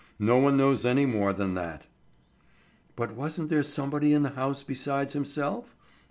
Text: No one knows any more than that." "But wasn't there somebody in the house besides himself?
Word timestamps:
No 0.17 0.39
one 0.39 0.57
knows 0.57 0.83
any 0.83 1.05
more 1.05 1.31
than 1.31 1.53
that." 1.53 1.85
"But 2.95 3.13
wasn't 3.13 3.49
there 3.49 3.61
somebody 3.61 4.13
in 4.13 4.23
the 4.23 4.29
house 4.31 4.63
besides 4.63 5.13
himself? 5.13 5.75